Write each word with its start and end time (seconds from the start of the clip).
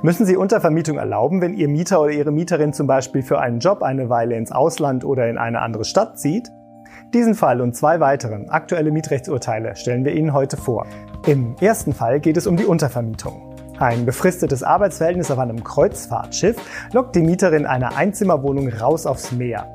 Müssen 0.00 0.26
Sie 0.26 0.36
Untervermietung 0.36 0.96
erlauben, 0.96 1.40
wenn 1.40 1.54
Ihr 1.54 1.66
Mieter 1.66 2.00
oder 2.00 2.12
Ihre 2.12 2.30
Mieterin 2.30 2.72
zum 2.72 2.86
Beispiel 2.86 3.22
für 3.24 3.40
einen 3.40 3.58
Job 3.58 3.82
eine 3.82 4.08
Weile 4.08 4.36
ins 4.36 4.52
Ausland 4.52 5.04
oder 5.04 5.28
in 5.28 5.38
eine 5.38 5.60
andere 5.60 5.84
Stadt 5.84 6.20
zieht? 6.20 6.52
Diesen 7.12 7.34
Fall 7.34 7.60
und 7.60 7.74
zwei 7.74 7.98
weiteren 7.98 8.48
aktuelle 8.48 8.92
Mietrechtsurteile 8.92 9.74
stellen 9.74 10.04
wir 10.04 10.12
Ihnen 10.14 10.32
heute 10.32 10.56
vor. 10.56 10.86
Im 11.26 11.56
ersten 11.60 11.92
Fall 11.92 12.20
geht 12.20 12.36
es 12.36 12.46
um 12.46 12.56
die 12.56 12.64
Untervermietung. 12.64 13.56
Ein 13.80 14.06
befristetes 14.06 14.62
Arbeitsverhältnis 14.62 15.32
auf 15.32 15.38
einem 15.40 15.64
Kreuzfahrtschiff 15.64 16.56
lockt 16.92 17.16
die 17.16 17.22
Mieterin 17.22 17.66
einer 17.66 17.96
Einzimmerwohnung 17.96 18.68
raus 18.68 19.04
aufs 19.04 19.32
Meer. 19.32 19.66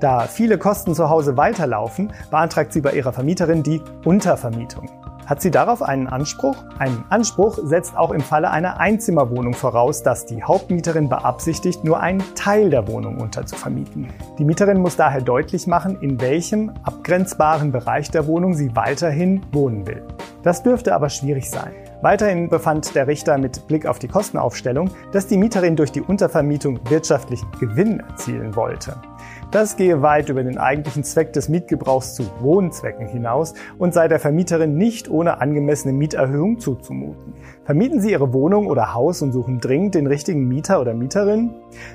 Da 0.00 0.20
viele 0.20 0.56
Kosten 0.56 0.94
zu 0.94 1.10
Hause 1.10 1.36
weiterlaufen, 1.36 2.14
beantragt 2.30 2.72
sie 2.72 2.80
bei 2.80 2.92
ihrer 2.92 3.12
Vermieterin 3.12 3.62
die 3.62 3.82
Untervermietung. 4.04 4.88
Hat 5.30 5.40
sie 5.40 5.52
darauf 5.52 5.80
einen 5.80 6.08
Anspruch? 6.08 6.56
Ein 6.80 7.04
Anspruch 7.08 7.56
setzt 7.62 7.96
auch 7.96 8.10
im 8.10 8.20
Falle 8.20 8.50
einer 8.50 8.80
Einzimmerwohnung 8.80 9.54
voraus, 9.54 10.02
dass 10.02 10.26
die 10.26 10.42
Hauptmieterin 10.42 11.08
beabsichtigt, 11.08 11.84
nur 11.84 12.00
einen 12.00 12.24
Teil 12.34 12.68
der 12.68 12.88
Wohnung 12.88 13.18
unterzuvermieten. 13.18 14.08
Die 14.38 14.44
Mieterin 14.44 14.80
muss 14.80 14.96
daher 14.96 15.20
deutlich 15.20 15.68
machen, 15.68 15.98
in 16.00 16.20
welchem 16.20 16.72
abgrenzbaren 16.82 17.70
Bereich 17.70 18.10
der 18.10 18.26
Wohnung 18.26 18.54
sie 18.54 18.74
weiterhin 18.74 19.46
wohnen 19.52 19.86
will. 19.86 20.02
Das 20.42 20.64
dürfte 20.64 20.96
aber 20.96 21.08
schwierig 21.08 21.48
sein. 21.48 21.70
Weiterhin 22.02 22.48
befand 22.48 22.92
der 22.96 23.06
Richter 23.06 23.38
mit 23.38 23.68
Blick 23.68 23.86
auf 23.86 24.00
die 24.00 24.08
Kostenaufstellung, 24.08 24.90
dass 25.12 25.28
die 25.28 25.36
Mieterin 25.36 25.76
durch 25.76 25.92
die 25.92 26.00
Untervermietung 26.00 26.80
wirtschaftlichen 26.88 27.46
Gewinn 27.60 28.00
erzielen 28.00 28.56
wollte. 28.56 28.96
Das 29.50 29.74
gehe 29.74 30.00
weit 30.00 30.28
über 30.28 30.44
den 30.44 30.58
eigentlichen 30.58 31.02
Zweck 31.02 31.32
des 31.32 31.48
Mietgebrauchs 31.48 32.14
zu 32.14 32.22
Wohnzwecken 32.38 33.08
hinaus 33.08 33.54
und 33.78 33.92
sei 33.92 34.06
der 34.06 34.20
Vermieterin 34.20 34.76
nicht 34.76 35.10
ohne 35.10 35.40
angemessene 35.40 35.92
Mieterhöhung 35.92 36.60
zuzumuten. 36.60 37.34
Vermieten 37.64 38.00
Sie 38.00 38.12
Ihre 38.12 38.32
Wohnung 38.32 38.68
oder 38.68 38.94
Haus 38.94 39.22
und 39.22 39.32
suchen 39.32 39.58
dringend 39.58 39.96
den 39.96 40.06
richtigen 40.06 40.46
Mieter 40.46 40.80
oder 40.80 40.94
Mieterin? 40.94 41.50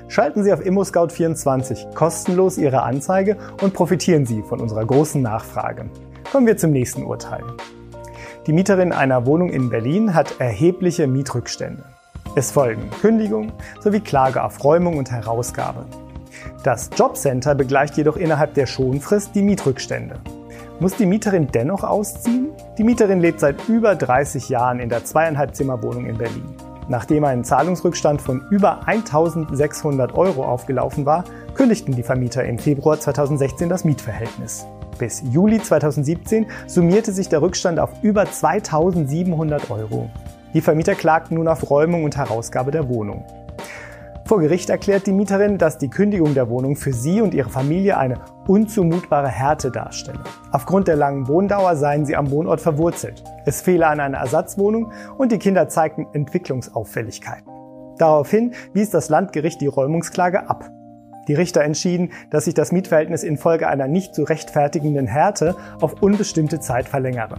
Schalten 0.08 0.44
Sie 0.44 0.52
auf 0.52 0.60
ImmoScout24 0.60 1.94
kostenlos 1.94 2.58
Ihre 2.58 2.82
Anzeige 2.82 3.38
und 3.62 3.72
profitieren 3.72 4.26
Sie 4.26 4.42
von 4.42 4.60
unserer 4.60 4.84
großen 4.84 5.22
Nachfrage. 5.22 5.86
Kommen 6.30 6.46
wir 6.46 6.58
zum 6.58 6.72
nächsten 6.72 7.04
Urteil. 7.04 7.42
Die 8.46 8.52
Mieterin 8.52 8.92
einer 8.92 9.24
Wohnung 9.24 9.48
in 9.48 9.70
Berlin 9.70 10.12
hat 10.12 10.40
erhebliche 10.40 11.06
Mietrückstände. 11.06 11.84
Es 12.34 12.50
folgen 12.50 12.90
Kündigung 13.00 13.52
sowie 13.80 14.00
Klage 14.00 14.44
auf 14.44 14.62
Räumung 14.62 14.98
und 14.98 15.10
Herausgabe. 15.10 15.86
Das 16.66 16.90
Jobcenter 16.96 17.54
begleicht 17.54 17.96
jedoch 17.96 18.16
innerhalb 18.16 18.54
der 18.54 18.66
Schonfrist 18.66 19.36
die 19.36 19.42
Mietrückstände. 19.42 20.16
Muss 20.80 20.96
die 20.96 21.06
Mieterin 21.06 21.46
dennoch 21.54 21.84
ausziehen? 21.84 22.48
Die 22.76 22.82
Mieterin 22.82 23.20
lebt 23.20 23.38
seit 23.38 23.68
über 23.68 23.94
30 23.94 24.48
Jahren 24.48 24.80
in 24.80 24.88
der 24.88 25.04
zweieinhalb 25.04 25.54
Zimmerwohnung 25.54 26.06
in 26.06 26.18
Berlin. 26.18 26.56
Nachdem 26.88 27.22
ein 27.22 27.44
Zahlungsrückstand 27.44 28.20
von 28.20 28.44
über 28.50 28.88
1600 28.88 30.16
Euro 30.16 30.44
aufgelaufen 30.44 31.06
war, 31.06 31.22
kündigten 31.54 31.94
die 31.94 32.02
Vermieter 32.02 32.42
im 32.42 32.58
Februar 32.58 32.98
2016 32.98 33.68
das 33.68 33.84
Mietverhältnis. 33.84 34.66
Bis 34.98 35.22
Juli 35.30 35.62
2017 35.62 36.46
summierte 36.66 37.12
sich 37.12 37.28
der 37.28 37.42
Rückstand 37.42 37.78
auf 37.78 37.90
über 38.02 38.24
2700 38.24 39.70
Euro. 39.70 40.10
Die 40.52 40.60
Vermieter 40.60 40.96
klagten 40.96 41.36
nun 41.36 41.46
auf 41.46 41.70
Räumung 41.70 42.02
und 42.02 42.16
Herausgabe 42.16 42.72
der 42.72 42.88
Wohnung. 42.88 43.24
Vor 44.26 44.40
Gericht 44.40 44.70
erklärt 44.70 45.06
die 45.06 45.12
Mieterin, 45.12 45.56
dass 45.56 45.78
die 45.78 45.88
Kündigung 45.88 46.34
der 46.34 46.50
Wohnung 46.50 46.74
für 46.74 46.92
sie 46.92 47.20
und 47.20 47.32
ihre 47.32 47.48
Familie 47.48 47.96
eine 47.96 48.18
unzumutbare 48.48 49.28
Härte 49.28 49.70
darstelle. 49.70 50.18
Aufgrund 50.50 50.88
der 50.88 50.96
langen 50.96 51.28
Wohndauer 51.28 51.76
seien 51.76 52.04
sie 52.04 52.16
am 52.16 52.32
Wohnort 52.32 52.60
verwurzelt. 52.60 53.22
Es 53.44 53.60
fehle 53.60 53.86
an 53.86 54.00
einer 54.00 54.18
Ersatzwohnung 54.18 54.90
und 55.16 55.30
die 55.30 55.38
Kinder 55.38 55.68
zeigten 55.68 56.08
Entwicklungsauffälligkeiten. 56.12 57.46
Daraufhin 57.98 58.52
wies 58.72 58.90
das 58.90 59.10
Landgericht 59.10 59.60
die 59.60 59.68
Räumungsklage 59.68 60.50
ab. 60.50 60.68
Die 61.28 61.34
Richter 61.34 61.62
entschieden, 61.62 62.10
dass 62.30 62.46
sich 62.46 62.54
das 62.54 62.72
Mietverhältnis 62.72 63.22
infolge 63.22 63.68
einer 63.68 63.86
nicht 63.86 64.12
zu 64.12 64.24
rechtfertigenden 64.24 65.06
Härte 65.06 65.54
auf 65.80 66.02
unbestimmte 66.02 66.58
Zeit 66.58 66.88
verlängere. 66.88 67.36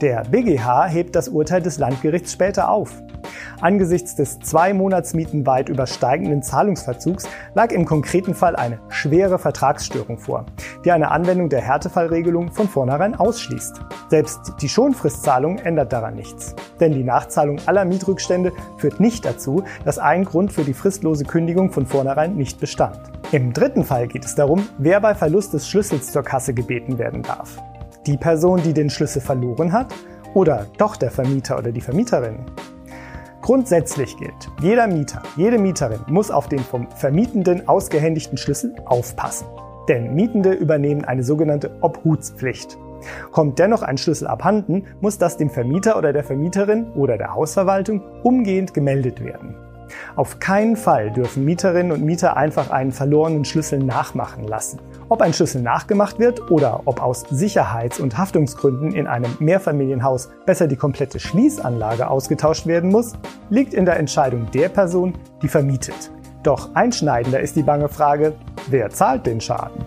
Der 0.00 0.22
BGH 0.24 0.86
hebt 0.86 1.14
das 1.16 1.28
Urteil 1.28 1.62
des 1.62 1.78
Landgerichts 1.78 2.32
später 2.32 2.70
auf. 2.70 2.90
Angesichts 3.60 4.14
des 4.14 4.40
zwei 4.40 4.74
Monatsmieten 4.74 5.46
weit 5.46 5.68
übersteigenden 5.68 6.42
Zahlungsverzugs 6.42 7.26
lag 7.54 7.70
im 7.70 7.84
konkreten 7.84 8.34
Fall 8.34 8.56
eine 8.56 8.78
schwere 8.88 9.38
Vertragsstörung 9.38 10.18
vor, 10.18 10.46
die 10.84 10.92
eine 10.92 11.10
Anwendung 11.10 11.48
der 11.48 11.60
Härtefallregelung 11.60 12.52
von 12.52 12.68
vornherein 12.68 13.14
ausschließt. 13.14 13.80
Selbst 14.10 14.52
die 14.60 14.68
Schonfristzahlung 14.68 15.58
ändert 15.58 15.92
daran 15.92 16.14
nichts. 16.14 16.54
Denn 16.80 16.92
die 16.92 17.04
Nachzahlung 17.04 17.58
aller 17.66 17.84
Mietrückstände 17.84 18.52
führt 18.76 19.00
nicht 19.00 19.24
dazu, 19.24 19.64
dass 19.84 19.98
ein 19.98 20.24
Grund 20.24 20.52
für 20.52 20.64
die 20.64 20.74
fristlose 20.74 21.24
Kündigung 21.24 21.70
von 21.70 21.86
vornherein 21.86 22.34
nicht 22.36 22.60
bestand. 22.60 22.98
Im 23.32 23.52
dritten 23.52 23.84
Fall 23.84 24.08
geht 24.08 24.24
es 24.24 24.34
darum, 24.34 24.66
wer 24.78 25.00
bei 25.00 25.14
Verlust 25.14 25.54
des 25.54 25.68
Schlüssels 25.68 26.12
zur 26.12 26.22
Kasse 26.22 26.54
gebeten 26.54 26.98
werden 26.98 27.22
darf. 27.22 27.58
Die 28.06 28.18
Person, 28.18 28.62
die 28.62 28.74
den 28.74 28.90
Schlüssel 28.90 29.22
verloren 29.22 29.72
hat 29.72 29.94
oder 30.34 30.66
doch 30.76 30.96
der 30.96 31.10
Vermieter 31.10 31.58
oder 31.58 31.72
die 31.72 31.80
Vermieterin. 31.80 32.44
Grundsätzlich 33.40 34.16
gilt, 34.18 34.50
jeder 34.60 34.86
Mieter, 34.86 35.22
jede 35.36 35.58
Mieterin 35.58 36.00
muss 36.08 36.30
auf 36.30 36.48
den 36.48 36.58
vom 36.58 36.90
Vermietenden 36.90 37.66
ausgehändigten 37.66 38.36
Schlüssel 38.36 38.74
aufpassen. 38.84 39.46
Denn 39.88 40.14
Mietende 40.14 40.52
übernehmen 40.52 41.04
eine 41.04 41.22
sogenannte 41.22 41.76
Obhutspflicht. 41.80 42.76
Kommt 43.32 43.58
dennoch 43.58 43.82
ein 43.82 43.98
Schlüssel 43.98 44.26
abhanden, 44.26 44.86
muss 45.00 45.18
das 45.18 45.36
dem 45.36 45.50
Vermieter 45.50 45.96
oder 45.96 46.12
der 46.12 46.24
Vermieterin 46.24 46.90
oder 46.92 47.18
der 47.18 47.34
Hausverwaltung 47.34 48.02
umgehend 48.22 48.74
gemeldet 48.74 49.22
werden. 49.22 49.56
Auf 50.16 50.38
keinen 50.38 50.76
Fall 50.76 51.10
dürfen 51.10 51.44
Mieterinnen 51.44 51.92
und 51.92 52.02
Mieter 52.02 52.36
einfach 52.36 52.70
einen 52.70 52.92
verlorenen 52.92 53.44
Schlüssel 53.44 53.78
nachmachen 53.78 54.46
lassen. 54.46 54.80
Ob 55.08 55.20
ein 55.22 55.32
Schlüssel 55.32 55.62
nachgemacht 55.62 56.18
wird 56.18 56.50
oder 56.50 56.82
ob 56.84 57.02
aus 57.02 57.24
Sicherheits- 57.30 58.00
und 58.00 58.16
Haftungsgründen 58.18 58.92
in 58.92 59.06
einem 59.06 59.36
Mehrfamilienhaus 59.38 60.30
besser 60.46 60.66
die 60.66 60.76
komplette 60.76 61.20
Schließanlage 61.20 62.08
ausgetauscht 62.08 62.66
werden 62.66 62.90
muss, 62.90 63.12
liegt 63.50 63.74
in 63.74 63.84
der 63.84 63.98
Entscheidung 63.98 64.50
der 64.52 64.68
Person, 64.68 65.14
die 65.42 65.48
vermietet. 65.48 66.10
Doch 66.42 66.74
einschneidender 66.74 67.40
ist 67.40 67.56
die 67.56 67.62
bange 67.62 67.88
Frage, 67.88 68.34
wer 68.68 68.90
zahlt 68.90 69.26
den 69.26 69.40
Schaden? 69.40 69.84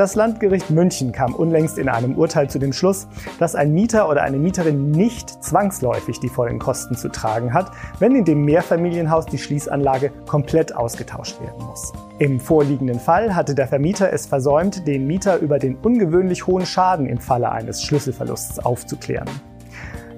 Das 0.00 0.14
Landgericht 0.14 0.70
München 0.70 1.12
kam 1.12 1.34
unlängst 1.34 1.76
in 1.76 1.90
einem 1.90 2.16
Urteil 2.16 2.48
zu 2.48 2.58
dem 2.58 2.72
Schluss, 2.72 3.06
dass 3.38 3.54
ein 3.54 3.74
Mieter 3.74 4.08
oder 4.08 4.22
eine 4.22 4.38
Mieterin 4.38 4.92
nicht 4.92 5.44
zwangsläufig 5.44 6.18
die 6.20 6.30
vollen 6.30 6.58
Kosten 6.58 6.96
zu 6.96 7.10
tragen 7.10 7.52
hat, 7.52 7.70
wenn 7.98 8.16
in 8.16 8.24
dem 8.24 8.46
Mehrfamilienhaus 8.46 9.26
die 9.26 9.36
Schließanlage 9.36 10.10
komplett 10.26 10.74
ausgetauscht 10.74 11.38
werden 11.42 11.66
muss. 11.66 11.92
Im 12.18 12.40
vorliegenden 12.40 12.98
Fall 12.98 13.34
hatte 13.36 13.54
der 13.54 13.68
Vermieter 13.68 14.10
es 14.10 14.24
versäumt, 14.24 14.86
den 14.86 15.06
Mieter 15.06 15.36
über 15.36 15.58
den 15.58 15.76
ungewöhnlich 15.76 16.46
hohen 16.46 16.64
Schaden 16.64 17.04
im 17.04 17.18
Falle 17.18 17.52
eines 17.52 17.82
Schlüsselverlusts 17.82 18.58
aufzuklären. 18.58 19.28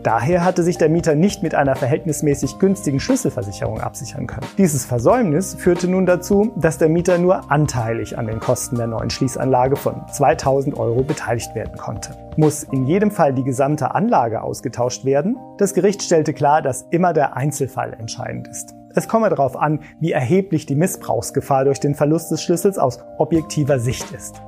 Daher 0.03 0.45
hatte 0.45 0.65
sich 0.65 0.79
der 0.79 0.89
Mieter 0.89 1.15
nicht 1.15 1.45
mit 1.45 1.55
einer 1.55 1.77
verhältnismäßig 1.77 2.59
günstigen 2.59 2.99
Schlüsselversicherung 2.99 3.81
absichern 3.81 4.27
können. 4.27 4.47
Dieses 4.59 4.85
Versäumnis 4.85 5.55
führte 5.55 5.87
nun 5.87 6.07
dazu, 6.07 6.51
dass 6.57 6.79
der 6.79 6.89
Mieter 6.89 7.19
nur 7.19 7.53
anteilig 7.53 8.19
an 8.19 8.27
den 8.27 8.41
Kosten 8.41 8.77
der 8.77 8.89
neuen 8.89 9.11
Schließanlage 9.11 9.77
von 9.77 10.03
2000 10.11 10.77
Euro 10.77 11.05
beteiligt 11.05 11.55
werden 11.55 11.77
konnte. 11.77 12.17
Muss 12.37 12.65
in 12.65 12.87
jedem 12.87 13.13
Fall 13.13 13.33
die 13.33 13.45
gesamte 13.45 13.95
Anlage 13.95 14.43
ausgetauscht 14.43 15.05
werden? 15.05 15.37
Das 15.59 15.73
Gericht 15.73 16.03
stellte 16.03 16.33
klar, 16.33 16.63
dass 16.63 16.83
immer 16.91 17.13
der 17.13 17.37
Einzelfall 17.37 17.95
entscheidend 17.95 18.49
ist. 18.49 18.75
Es 18.95 19.07
komme 19.07 19.31
darauf 19.31 19.57
an, 19.57 19.81
wie 20.01 20.11
erheblich 20.11 20.67
die 20.67 20.75
Missbrauchsgefahr 20.75 21.65
durch 21.65 21.79
den 21.79 21.95
Verlust 21.95 22.31
des 22.33 22.43
Schlüssels 22.43 22.77
aus 22.77 22.99
objektiver 23.19 23.79
Sicht 23.79 24.11
ist. 24.11 24.43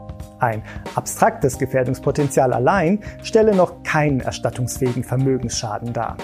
Ein 0.44 0.62
abstraktes 0.94 1.56
Gefährdungspotenzial 1.58 2.52
allein 2.52 2.98
stelle 3.22 3.56
noch 3.56 3.82
keinen 3.82 4.20
erstattungsfähigen 4.20 5.02
Vermögensschaden 5.02 5.94
dar. 5.94 6.18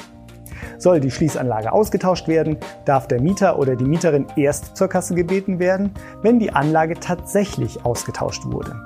Soll 0.77 1.01
die 1.01 1.11
Schließanlage 1.11 1.73
ausgetauscht 1.73 2.29
werden, 2.29 2.59
darf 2.85 3.09
der 3.09 3.23
Mieter 3.23 3.59
oder 3.59 3.77
die 3.77 3.87
Mieterin 3.87 4.27
erst 4.37 4.77
zur 4.77 4.89
Kasse 4.89 5.15
gebeten 5.15 5.59
werden, 5.59 5.95
wenn 6.21 6.39
die 6.39 6.53
Anlage 6.53 7.01
tatsächlich 7.01 7.87
ausgetauscht 7.87 8.45
wurde. 8.45 8.77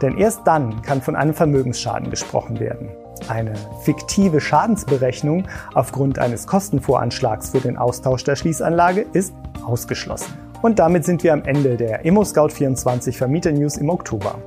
Denn 0.00 0.16
erst 0.16 0.46
dann 0.46 0.80
kann 0.82 1.02
von 1.02 1.16
einem 1.16 1.34
Vermögensschaden 1.34 2.08
gesprochen 2.08 2.60
werden. 2.60 2.90
Eine 3.28 3.54
fiktive 3.82 4.40
Schadensberechnung 4.40 5.48
aufgrund 5.74 6.20
eines 6.20 6.46
Kostenvoranschlags 6.46 7.50
für 7.50 7.60
den 7.60 7.78
Austausch 7.78 8.22
der 8.22 8.36
Schließanlage 8.36 9.06
ist 9.12 9.34
ausgeschlossen. 9.64 10.45
Und 10.62 10.78
damit 10.78 11.04
sind 11.04 11.22
wir 11.22 11.32
am 11.32 11.44
Ende 11.44 11.76
der 11.76 12.04
ImmoScout24 12.04 13.12
Vermieter 13.12 13.52
News 13.52 13.76
im 13.76 13.90
Oktober. 13.90 14.38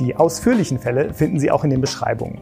Die 0.00 0.16
ausführlichen 0.16 0.78
Fälle 0.78 1.14
finden 1.14 1.38
Sie 1.38 1.50
auch 1.50 1.64
in 1.64 1.70
den 1.70 1.80
Beschreibungen. 1.80 2.40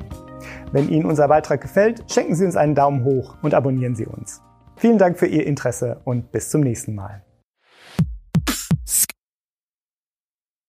Wenn 0.72 0.88
Ihnen 0.88 1.04
unser 1.04 1.28
Beitrag 1.28 1.60
gefällt, 1.60 2.10
schenken 2.10 2.34
Sie 2.34 2.44
uns 2.44 2.56
einen 2.56 2.74
Daumen 2.74 3.04
hoch 3.04 3.36
und 3.42 3.54
abonnieren 3.54 3.94
Sie 3.94 4.06
uns. 4.06 4.42
Vielen 4.76 4.98
Dank 4.98 5.18
für 5.18 5.26
Ihr 5.26 5.46
Interesse 5.46 6.00
und 6.04 6.32
bis 6.32 6.48
zum 6.48 6.62
nächsten 6.62 6.94
Mal. 6.94 7.22